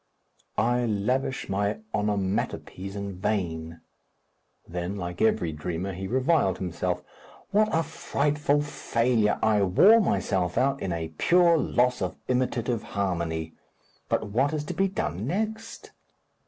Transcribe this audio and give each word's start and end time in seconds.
"I 0.57 0.87
lavish 0.87 1.47
my 1.47 1.77
onomatopies 1.93 2.95
in 2.95 3.19
vain." 3.19 3.81
Then, 4.67 4.95
like 4.95 5.21
every 5.21 5.51
dreamer, 5.51 5.93
he 5.93 6.07
reviled 6.07 6.57
himself. 6.57 7.03
"What 7.51 7.69
a 7.71 7.83
frightful 7.83 8.63
failure! 8.63 9.37
I 9.43 9.61
wore 9.61 9.99
myself 10.01 10.57
out 10.57 10.81
in 10.81 10.91
a 10.91 11.13
pure 11.19 11.55
loss 11.55 12.01
of 12.01 12.15
imitative 12.27 12.81
harmony. 12.81 13.53
But 14.09 14.29
what 14.31 14.53
is 14.55 14.63
to 14.63 14.73
be 14.73 14.87
done 14.87 15.27
next?" 15.27 15.91